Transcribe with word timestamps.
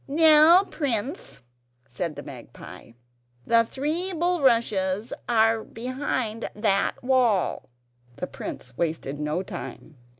"Now, 0.07 0.63
prince," 0.63 1.41
said 1.87 2.15
the 2.15 2.23
magpie, 2.23 2.93
"the 3.45 3.63
three 3.63 4.11
bulrushes 4.13 5.13
are 5.29 5.63
behind 5.63 6.49
that 6.55 6.95
wall." 7.03 7.69
The 8.15 8.25
prince 8.25 8.75
wasted 8.79 9.19
no 9.19 9.43
time. 9.43 9.97